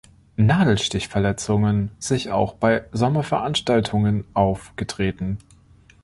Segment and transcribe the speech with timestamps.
[0.37, 5.37] Nadelstichverletzungen sich auch bei Sommerveranstaltungen aufgetreten.